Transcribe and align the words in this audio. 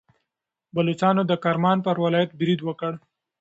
بلوڅانو 0.75 1.23
د 1.27 1.33
کرمان 1.43 1.77
پر 1.85 1.95
ولایت 2.05 2.31
برید 2.39 2.59
وکړ. 2.63 2.91